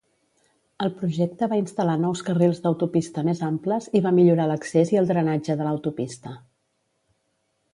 El 0.85 0.91
projecte 1.01 1.49
va 1.51 1.59
instal·lar 1.59 1.97
nous 2.05 2.23
carrils 2.29 2.61
d'autopista 2.63 3.25
més 3.27 3.43
amples 3.49 3.91
i 3.99 4.01
va 4.07 4.15
millorar 4.21 4.49
l'accés 4.53 4.93
i 4.95 4.99
el 5.03 5.13
drenatge 5.13 5.57
de 5.61 5.69
l'autopista. 5.69 6.35